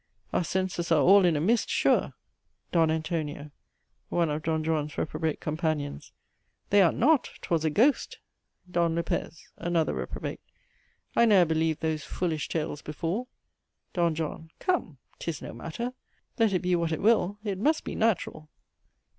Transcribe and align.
Our 0.33 0.43
senses 0.43 0.91
are 0.91 0.99
all 1.03 1.25
in 1.25 1.35
a 1.35 1.39
mist 1.39 1.69
sure. 1.69 2.13
"D. 2.71 2.79
ANTONIO. 2.79 3.51
(one 4.09 4.31
of 4.31 4.41
D. 4.41 4.49
Juan's 4.49 4.97
reprobate 4.97 5.39
companions.) 5.39 6.11
They 6.71 6.81
are 6.81 6.91
not! 6.91 7.29
'Twas 7.43 7.63
a 7.65 7.69
ghost. 7.69 8.17
"D. 8.67 8.79
LOPEZ. 8.79 9.49
(another 9.57 9.93
reprobate.) 9.93 10.39
I 11.15 11.25
ne'er 11.25 11.45
believed 11.45 11.81
those 11.81 12.03
foolish 12.03 12.49
tales 12.49 12.81
before. 12.81 13.27
"D. 13.93 14.09
JOHN. 14.09 14.49
Come! 14.57 14.97
'Tis 15.19 15.39
no 15.43 15.53
matter. 15.53 15.93
Let 16.39 16.51
it 16.53 16.63
be 16.63 16.75
what 16.75 16.91
it 16.91 17.03
will, 17.03 17.37
it 17.43 17.59
must 17.59 17.83
be 17.83 17.93
natural. 17.93 18.49